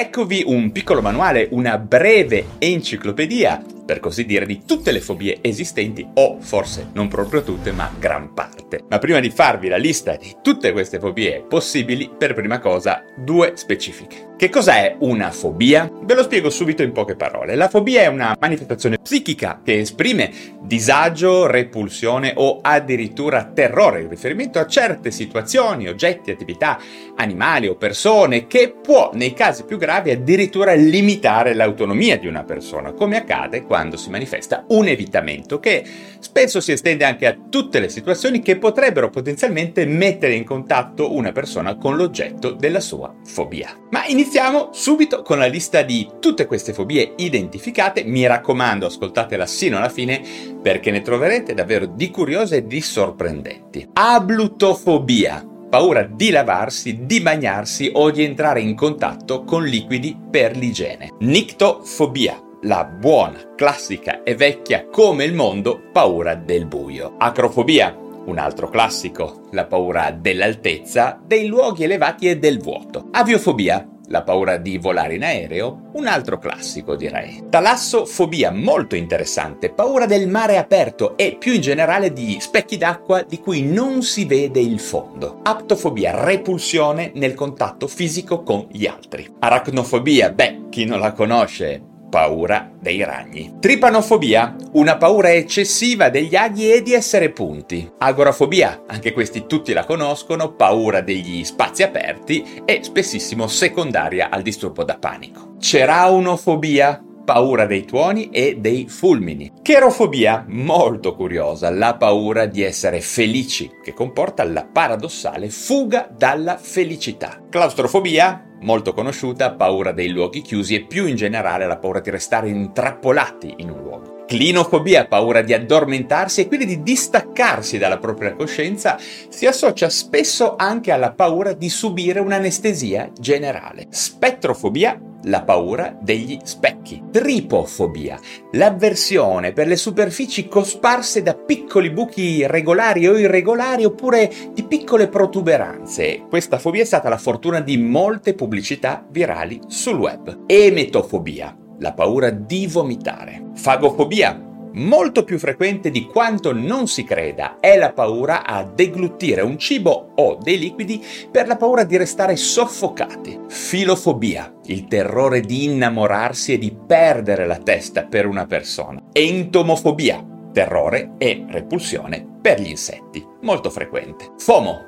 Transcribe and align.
Eccovi 0.00 0.42
un 0.46 0.72
piccolo 0.72 1.02
manuale, 1.02 1.48
una 1.50 1.76
breve 1.76 2.52
enciclopedia, 2.58 3.62
per 3.84 4.00
così 4.00 4.24
dire, 4.24 4.46
di 4.46 4.62
tutte 4.64 4.92
le 4.92 5.00
fobie 5.02 5.40
esistenti, 5.42 6.08
o 6.14 6.38
forse 6.40 6.88
non 6.94 7.06
proprio 7.06 7.42
tutte, 7.42 7.70
ma 7.70 7.92
gran 7.98 8.32
parte. 8.32 8.82
Ma 8.88 8.96
prima 8.96 9.20
di 9.20 9.28
farvi 9.28 9.68
la 9.68 9.76
lista 9.76 10.16
di 10.16 10.36
tutte 10.42 10.72
queste 10.72 10.98
fobie 10.98 11.44
possibili, 11.46 12.10
per 12.16 12.32
prima 12.32 12.60
cosa, 12.60 13.04
due 13.14 13.52
specifiche. 13.56 14.29
Che 14.40 14.48
cos'è 14.48 14.96
una 15.00 15.32
fobia? 15.32 15.92
Ve 16.02 16.14
lo 16.14 16.22
spiego 16.22 16.48
subito 16.48 16.82
in 16.82 16.92
poche 16.92 17.14
parole. 17.14 17.56
La 17.56 17.68
fobia 17.68 18.00
è 18.00 18.06
una 18.06 18.34
manifestazione 18.40 18.96
psichica 18.96 19.60
che 19.62 19.80
esprime 19.80 20.32
disagio, 20.62 21.46
repulsione 21.46 22.32
o 22.36 22.60
addirittura 22.62 23.44
terrore 23.44 24.00
in 24.00 24.08
riferimento 24.08 24.58
a 24.58 24.66
certe 24.66 25.10
situazioni, 25.10 25.88
oggetti, 25.88 26.30
attività, 26.30 26.80
animali 27.16 27.68
o 27.68 27.74
persone 27.74 28.46
che 28.46 28.74
può, 28.80 29.10
nei 29.12 29.34
casi 29.34 29.64
più 29.64 29.76
gravi, 29.76 30.10
addirittura 30.10 30.72
limitare 30.72 31.52
l'autonomia 31.52 32.16
di 32.16 32.26
una 32.26 32.42
persona, 32.42 32.92
come 32.92 33.18
accade 33.18 33.64
quando 33.64 33.98
si 33.98 34.08
manifesta 34.08 34.64
un 34.68 34.88
evitamento 34.88 35.60
che 35.60 35.84
spesso 36.18 36.62
si 36.62 36.72
estende 36.72 37.04
anche 37.04 37.26
a 37.26 37.36
tutte 37.50 37.78
le 37.78 37.90
situazioni 37.90 38.40
che 38.40 38.56
potrebbero 38.56 39.10
potenzialmente 39.10 39.84
mettere 39.84 40.32
in 40.32 40.44
contatto 40.44 41.14
una 41.14 41.30
persona 41.30 41.76
con 41.76 41.96
l'oggetto 41.96 42.52
della 42.52 42.80
sua 42.80 43.14
fobia. 43.22 43.76
Ma 43.90 44.06
iniziamo 44.06 44.28
Iniziamo 44.32 44.68
subito 44.70 45.22
con 45.22 45.38
la 45.38 45.46
lista 45.46 45.82
di 45.82 46.08
tutte 46.20 46.46
queste 46.46 46.72
fobie 46.72 47.14
identificate. 47.16 48.04
Mi 48.04 48.28
raccomando, 48.28 48.86
ascoltatela 48.86 49.44
sino 49.44 49.76
alla 49.76 49.88
fine 49.88 50.22
perché 50.62 50.92
ne 50.92 51.02
troverete 51.02 51.52
davvero 51.52 51.86
di 51.86 52.12
curiose 52.12 52.58
e 52.58 52.66
di 52.68 52.80
sorprendenti. 52.80 53.88
Ablutofobia. 53.92 55.44
Paura 55.68 56.04
di 56.04 56.30
lavarsi, 56.30 57.06
di 57.06 57.20
bagnarsi 57.20 57.90
o 57.92 58.12
di 58.12 58.22
entrare 58.22 58.60
in 58.60 58.76
contatto 58.76 59.42
con 59.42 59.64
liquidi 59.64 60.16
per 60.30 60.56
l'igiene. 60.56 61.10
Nictofobia 61.18 62.40
la 62.62 62.84
buona, 62.84 63.54
classica 63.56 64.22
e 64.22 64.36
vecchia 64.36 64.86
come 64.86 65.24
il 65.24 65.34
mondo 65.34 65.88
paura 65.92 66.36
del 66.36 66.66
buio. 66.66 67.16
Acrofobia, 67.18 67.92
un 68.26 68.38
altro 68.38 68.68
classico, 68.68 69.48
la 69.50 69.66
paura 69.66 70.12
dell'altezza, 70.12 71.20
dei 71.20 71.48
luoghi 71.48 71.82
elevati 71.82 72.28
e 72.28 72.38
del 72.38 72.60
vuoto. 72.60 73.08
Aviofobia, 73.10 73.84
la 74.10 74.22
paura 74.22 74.56
di 74.56 74.76
volare 74.76 75.14
in 75.14 75.24
aereo, 75.24 75.90
un 75.92 76.06
altro 76.06 76.38
classico 76.38 76.96
direi. 76.96 77.44
Talassofobia, 77.48 78.50
molto 78.50 78.96
interessante, 78.96 79.70
paura 79.70 80.06
del 80.06 80.28
mare 80.28 80.58
aperto 80.58 81.16
e 81.16 81.36
più 81.38 81.52
in 81.52 81.60
generale 81.60 82.12
di 82.12 82.38
specchi 82.40 82.76
d'acqua 82.76 83.22
di 83.22 83.38
cui 83.38 83.62
non 83.62 84.02
si 84.02 84.24
vede 84.24 84.60
il 84.60 84.80
fondo. 84.80 85.40
Aptofobia, 85.42 86.24
repulsione 86.24 87.12
nel 87.14 87.34
contatto 87.34 87.86
fisico 87.86 88.42
con 88.42 88.66
gli 88.70 88.86
altri. 88.86 89.28
Aracnofobia, 89.38 90.30
beh, 90.30 90.68
chi 90.70 90.84
non 90.84 90.98
la 90.98 91.12
conosce, 91.12 91.89
paura 92.10 92.70
dei 92.78 93.02
ragni. 93.04 93.54
Tripanofobia, 93.60 94.56
una 94.72 94.96
paura 94.98 95.32
eccessiva 95.32 96.10
degli 96.10 96.36
aghi 96.36 96.70
e 96.70 96.82
di 96.82 96.92
essere 96.92 97.30
punti. 97.30 97.90
Agorafobia, 97.98 98.82
anche 98.86 99.12
questi 99.12 99.46
tutti 99.46 99.72
la 99.72 99.84
conoscono, 99.84 100.52
paura 100.52 101.00
degli 101.00 101.42
spazi 101.44 101.82
aperti 101.82 102.62
e 102.66 102.80
spessissimo 102.82 103.46
secondaria 103.46 104.28
al 104.28 104.42
disturbo 104.42 104.84
da 104.84 104.98
panico. 104.98 105.54
Ceraunofobia, 105.58 107.02
paura 107.32 107.64
dei 107.64 107.84
tuoni 107.84 108.30
e 108.30 108.56
dei 108.58 108.88
fulmini. 108.88 109.52
Cherofobia, 109.62 110.44
molto 110.48 111.14
curiosa, 111.14 111.70
la 111.70 111.94
paura 111.94 112.46
di 112.46 112.60
essere 112.60 113.00
felici, 113.00 113.70
che 113.84 113.94
comporta 113.94 114.42
la 114.42 114.66
paradossale 114.66 115.48
fuga 115.48 116.08
dalla 116.12 116.56
felicità. 116.56 117.40
Claustrofobia, 117.48 118.56
molto 118.62 118.92
conosciuta, 118.92 119.52
paura 119.52 119.92
dei 119.92 120.08
luoghi 120.08 120.42
chiusi 120.42 120.74
e 120.74 120.86
più 120.86 121.06
in 121.06 121.14
generale 121.14 121.68
la 121.68 121.76
paura 121.76 122.00
di 122.00 122.10
restare 122.10 122.48
intrappolati 122.48 123.54
in 123.58 123.70
un 123.70 123.80
luogo. 123.80 124.24
Clinofobia, 124.26 125.06
paura 125.06 125.42
di 125.42 125.54
addormentarsi 125.54 126.40
e 126.40 126.48
quindi 126.48 126.66
di 126.66 126.82
distaccarsi 126.82 127.78
dalla 127.78 127.98
propria 127.98 128.34
coscienza, 128.34 128.98
si 129.28 129.46
associa 129.46 129.88
spesso 129.88 130.56
anche 130.56 130.90
alla 130.90 131.12
paura 131.12 131.52
di 131.52 131.68
subire 131.68 132.18
un'anestesia 132.18 133.12
generale. 133.16 133.86
Spettrofobia, 133.90 135.00
la 135.24 135.42
paura 135.42 135.96
degli 136.00 136.38
specchi. 136.42 137.02
Tripofobia, 137.10 138.18
l'avversione 138.52 139.52
per 139.52 139.66
le 139.66 139.76
superfici 139.76 140.48
cosparse 140.48 141.22
da 141.22 141.34
piccoli 141.34 141.90
buchi 141.90 142.46
regolari 142.46 143.06
o 143.06 143.18
irregolari 143.18 143.84
oppure 143.84 144.30
di 144.52 144.64
piccole 144.64 145.08
protuberanze. 145.08 146.24
Questa 146.28 146.58
fobia 146.58 146.82
è 146.82 146.86
stata 146.86 147.08
la 147.08 147.18
fortuna 147.18 147.60
di 147.60 147.76
molte 147.76 148.34
pubblicità 148.34 149.04
virali 149.08 149.60
sul 149.66 149.98
web. 149.98 150.44
Emetofobia, 150.46 151.56
la 151.78 151.92
paura 151.92 152.30
di 152.30 152.66
vomitare. 152.66 153.50
Fagofobia, 153.54 154.49
molto 154.74 155.24
più 155.24 155.38
frequente 155.38 155.90
di 155.90 156.06
quanto 156.06 156.52
non 156.52 156.86
si 156.86 157.04
creda, 157.04 157.58
è 157.60 157.76
la 157.76 157.92
paura 157.92 158.44
a 158.44 158.62
deglutire 158.64 159.40
un 159.40 159.58
cibo 159.58 160.12
o 160.14 160.38
dei 160.40 160.58
liquidi 160.58 161.04
per 161.30 161.46
la 161.46 161.56
paura 161.56 161.84
di 161.84 161.96
restare 161.96 162.36
soffocati. 162.36 163.38
Filofobia, 163.48 164.54
il 164.66 164.86
terrore 164.86 165.40
di 165.40 165.64
innamorarsi 165.64 166.54
e 166.54 166.58
di 166.58 166.74
perdere 166.86 167.46
la 167.46 167.58
testa 167.58 168.04
per 168.04 168.26
una 168.26 168.46
persona. 168.46 169.02
Entomofobia, 169.12 170.24
terrore 170.52 171.12
e 171.18 171.44
repulsione 171.48 172.26
per 172.40 172.60
gli 172.60 172.68
insetti, 172.68 173.24
molto 173.42 173.70
frequente. 173.70 174.32
FOMO, 174.38 174.86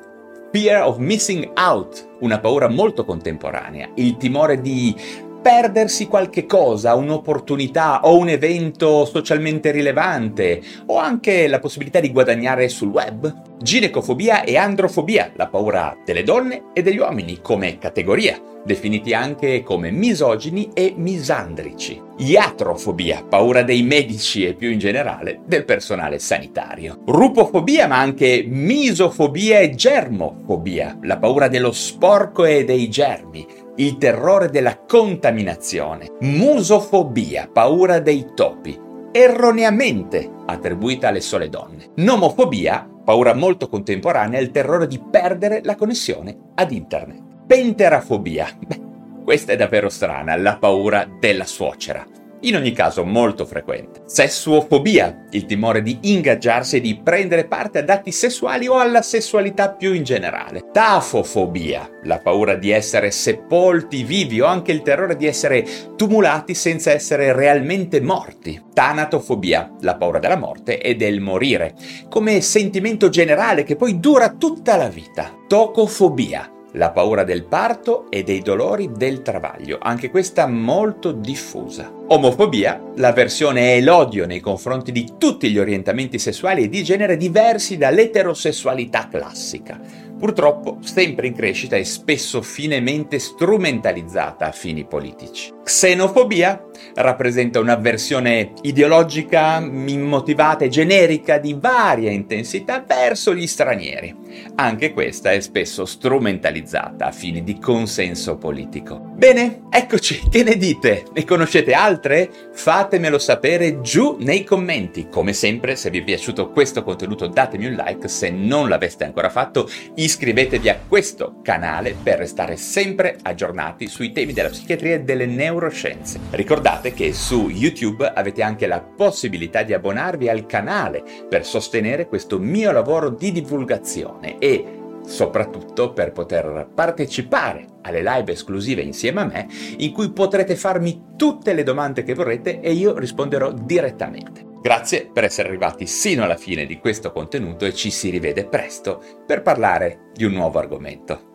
Fear 0.53 0.87
of 0.87 0.99
Missing 0.99 1.53
Out, 1.57 2.17
una 2.21 2.39
paura 2.39 2.69
molto 2.69 3.05
contemporanea, 3.05 3.91
il 3.95 4.17
timore 4.19 4.61
di 4.61 4.95
perdersi 5.43 6.07
qualche 6.07 6.47
cosa, 6.47 6.95
un'opportunità 6.95 8.01
o 8.05 8.17
un 8.17 8.29
evento 8.29 9.05
socialmente 9.05 9.73
rilevante 9.73 10.63
o 10.87 10.99
anche 10.99 11.49
la 11.49 11.59
possibilità 11.59 11.99
di 11.99 12.13
guadagnare 12.13 12.69
sul 12.69 12.89
web. 12.89 13.51
Ginecofobia 13.61 14.45
e 14.45 14.57
androfobia, 14.57 15.33
la 15.35 15.49
paura 15.49 15.97
delle 16.05 16.23
donne 16.23 16.71
e 16.73 16.83
degli 16.83 16.99
uomini 16.99 17.41
come 17.41 17.79
categoria, 17.79 18.41
definiti 18.65 19.13
anche 19.15 19.63
come 19.63 19.91
misogini 19.91 20.71
e 20.73 20.95
misandrici. 20.97 22.01
Iatrofobia, 22.19 23.25
paura 23.29 23.63
dei 23.63 23.83
medici 23.83 24.47
e 24.47 24.55
più 24.55 24.71
in 24.71 24.79
generale 24.79 25.41
del 25.47 25.65
personale 25.65 26.19
sanitario. 26.19 27.03
Rupofobia, 27.07 27.89
ma 27.89 27.99
anche 27.99 28.45
misofobia 28.47 29.59
e 29.59 29.75
germofobia, 29.75 30.99
la 31.03 31.19
paura 31.19 31.49
dello 31.49 31.73
sporco 31.73 32.45
e 32.45 32.65
dei 32.65 32.89
germi 32.89 33.47
il 33.77 33.97
terrore 33.99 34.49
della 34.49 34.79
contaminazione, 34.79 36.13
musofobia, 36.21 37.49
paura 37.53 38.01
dei 38.01 38.29
topi, 38.35 38.79
erroneamente 39.11 40.31
attribuita 40.47 41.09
alle 41.09 41.21
sole 41.21 41.49
donne, 41.49 41.91
nomofobia, 41.97 42.89
paura 43.05 43.35
molto 43.35 43.69
contemporanea, 43.69 44.41
il 44.41 44.51
terrore 44.51 44.87
di 44.87 44.99
perdere 44.99 45.61
la 45.65 45.75
connessione 45.75 46.37
ad 46.55 46.71
internet, 46.71 47.21
penterafobia, 47.47 48.49
beh, 48.59 48.81
questa 49.25 49.53
è 49.53 49.57
davvero 49.57 49.89
strana, 49.89 50.37
la 50.37 50.57
paura 50.57 51.09
della 51.19 51.45
suocera 51.45 52.21
in 52.43 52.57
ogni 52.57 52.73
caso 52.73 53.05
molto 53.05 53.45
frequente. 53.45 54.03
Sessuofobia, 54.07 55.27
il 55.31 55.47
timore 55.47 55.83
di 55.83 55.99
ingaggiarsi 56.03 56.77
e 56.77 56.81
di 56.81 57.01
prendere 57.03 57.47
parte 57.47 57.79
ad 57.79 57.91
atti 57.91 58.13
sessuali 58.13 58.67
o 58.67 58.79
alla 58.79 59.03
sessualità 59.03 59.71
più 59.71 59.93
in 59.93 60.05
generale. 60.05 60.71
Tafofobia, 60.73 61.89
la 62.05 62.19
paura 62.19 62.55
di 62.55 62.71
essere 62.71 63.11
sepolti 63.11 64.03
vivi 64.03 64.41
o 64.41 64.47
anche 64.47 64.73
il 64.73 64.83
terrore 64.83 65.17
di 65.17 65.27
essere 65.27 65.67
tumulati 65.97 66.55
senza 66.55 66.91
essere 66.91 67.33
realmente 67.33 68.01
morti. 68.01 68.61
Tanatofobia, 68.73 69.77
la 69.81 69.97
paura 69.97 70.19
della 70.19 70.37
morte 70.37 70.81
e 70.81 70.95
del 70.97 71.21
morire, 71.21 71.75
come 72.09 72.41
sentimento 72.41 73.09
generale 73.09 73.63
che 73.63 73.77
poi 73.77 74.01
dura 74.01 74.31
tutta 74.31 74.77
la 74.77 74.89
vita. 74.89 75.39
Tocofobia, 75.47 76.51
la 76.73 76.91
paura 76.91 77.25
del 77.25 77.45
parto 77.45 78.11
e 78.11 78.23
dei 78.23 78.41
dolori 78.41 78.91
del 78.93 79.23
travaglio, 79.23 79.79
anche 79.81 80.11
questa 80.11 80.47
molto 80.47 81.13
diffusa. 81.13 81.93
Omofobia, 82.09 82.93
l'avversione 82.97 83.77
e 83.77 83.83
l'odio 83.83 84.27
nei 84.27 84.41
confronti 84.41 84.93
di 84.93 85.15
tutti 85.19 85.51
gli 85.51 85.59
orientamenti 85.59 86.19
sessuali 86.19 86.65
e 86.65 86.69
di 86.69 86.83
genere 86.85 87.17
diversi 87.17 87.79
dall'eterosessualità 87.79 89.09
classica. 89.09 89.81
purtroppo 90.23 90.79
sempre 90.83 91.27
in 91.27 91.35
crescita 91.35 91.75
e 91.75 91.83
spesso 91.83 92.43
finemente 92.43 93.19
strumentalizzata 93.19 94.47
a 94.47 94.53
fini 94.53 94.85
politici. 94.85 95.53
Xenofobia 95.65 96.65
rappresenta 96.95 97.59
un'avversione 97.59 98.53
ideologica, 98.63 99.59
immotivata 99.59 100.65
e 100.65 100.69
generica 100.69 101.39
di 101.39 101.57
varia 101.59 102.13
intensità 102.13 102.85
verso 102.87 103.35
gli 103.35 103.49
stranieri. 103.49 104.15
Anche 104.55 104.93
questa 104.93 105.33
è 105.33 105.41
spesso 105.41 105.85
strumentalizzata 105.85 107.07
a 107.07 107.13
fini 107.13 107.43
di 107.43 107.59
consenso 107.59 108.37
politico. 108.37 109.01
Bene, 109.17 109.63
eccoci, 109.71 110.29
che 110.31 110.45
ne 110.45 110.57
dite? 110.57 111.03
Ne 111.13 111.25
conoscete 111.25 111.73
altre? 112.03 112.29
Fatemelo 112.51 113.19
sapere 113.19 113.81
giù 113.81 114.17
nei 114.19 114.43
commenti. 114.43 115.09
Come 115.09 115.33
sempre, 115.33 115.77
se 115.77 115.89
vi 115.91 116.01
è 116.01 116.03
piaciuto 116.05 116.51
questo 116.51 116.83
contenuto 116.83 117.29
datemi 117.29 117.67
un 117.67 117.75
like, 117.75 118.09
se 118.09 118.31
non 118.31 118.69
l'aveste 118.69 119.05
ancora 119.05 119.31
fatto 119.31 119.69
iscrivetevi 119.95 120.69
a 120.69 120.81
questo 120.87 121.37
canale 121.43 121.95
per 122.01 122.19
restare 122.19 122.57
sempre 122.57 123.17
aggiornati 123.23 123.87
sui 123.87 124.13
temi 124.13 124.33
della 124.33 124.49
psichiatria 124.49 124.97
e 124.97 125.01
delle 125.01 125.27
neuroscienze. 125.27 126.19
Ricordate 126.31 126.93
che 126.93 127.13
su 127.13 127.49
YouTube 127.49 128.11
avete 128.13 128.43
anche 128.43 128.67
la 128.67 128.81
possibilità 128.81 129.63
di 129.63 129.73
abbonarvi 129.73 130.29
al 130.29 130.47
canale 130.47 131.03
per 131.29 131.47
sostenere 131.47 132.09
questo 132.09 132.39
mio 132.39 132.73
lavoro 132.73 133.11
di 133.11 133.31
divulgazione 133.31 134.39
e 134.39 134.81
soprattutto 135.05 135.93
per 135.93 136.13
poter 136.13 136.69
partecipare 136.75 137.67
alle 137.83 138.03
live 138.03 138.33
esclusive 138.33 138.83
insieme 138.83 139.21
a 139.21 139.25
me 139.25 139.49
in 139.79 139.93
cui 139.93 140.11
potrete 140.13 140.57
farmi 140.57 141.15
tutte 141.17 141.53
le 141.53 141.63
domande 141.63 142.03
che 142.03 142.15
vorrete 142.15 142.61
e 142.61 142.73
io 142.73 142.97
risponderò 142.97 143.53
direttamente. 143.53 144.51
Grazie 144.63 145.11
per 145.13 145.25
essere 145.25 145.49
arrivati 145.49 145.87
sino 145.87 146.23
alla 146.23 146.37
fine 146.37 146.67
di 146.67 146.79
questo 146.79 147.11
contenuto 147.11 147.65
e 147.65 147.75
ci 147.75 147.91
si 147.91 148.11
rivede 148.11 148.47
presto 148.47 149.03
per 149.27 149.43
parlare 149.43 150.11
di 150.13 150.25
un 150.25 150.33
nuovo 150.33 150.59
argomento. 150.59 151.31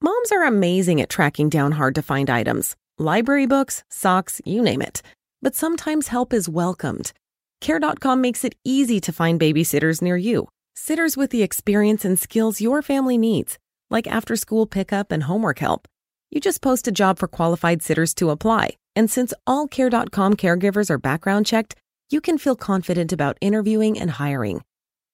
Moms 0.00 0.30
are 0.30 0.46
amazing 0.46 1.00
at 1.00 1.08
tracking 1.08 1.50
down 1.50 1.72
hard 1.72 1.94
to 1.94 2.02
find 2.02 2.28
items 2.28 2.76
library 2.98 3.46
books, 3.46 3.82
socks, 3.88 4.40
you 4.44 4.62
name 4.62 4.80
it. 4.80 5.02
But 5.42 5.54
sometimes 5.54 6.08
help 6.08 6.32
is 6.32 6.48
welcomed. 6.48 7.12
Care.com 7.60 8.20
makes 8.20 8.44
it 8.44 8.54
easy 8.64 9.00
to 9.00 9.12
find 9.12 9.40
babysitters 9.40 10.00
near 10.02 10.16
you, 10.16 10.48
sitters 10.74 11.16
with 11.16 11.30
the 11.30 11.42
experience 11.42 12.04
and 12.04 12.18
skills 12.18 12.60
your 12.60 12.82
family 12.82 13.16
needs, 13.16 13.58
like 13.90 14.06
after 14.06 14.36
school 14.36 14.66
pickup 14.66 15.12
and 15.12 15.22
homework 15.22 15.60
help. 15.60 15.88
You 16.30 16.40
just 16.40 16.60
post 16.60 16.88
a 16.88 16.92
job 16.92 17.18
for 17.18 17.28
qualified 17.28 17.82
sitters 17.82 18.12
to 18.14 18.30
apply. 18.30 18.76
And 18.96 19.10
since 19.10 19.32
all 19.46 19.68
Care.com 19.68 20.34
caregivers 20.34 20.90
are 20.90 20.98
background 20.98 21.46
checked, 21.46 21.76
you 22.10 22.20
can 22.20 22.38
feel 22.38 22.56
confident 22.56 23.12
about 23.12 23.38
interviewing 23.40 23.98
and 23.98 24.10
hiring. 24.10 24.62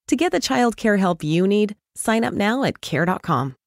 To 0.09 0.17
get 0.17 0.33
the 0.33 0.41
child 0.41 0.77
care 0.77 0.97
help 0.97 1.23
you 1.23 1.47
need, 1.47 1.77
sign 1.95 2.25
up 2.25 2.35
now 2.35 2.65
at 2.65 2.81
Care.com. 2.81 3.60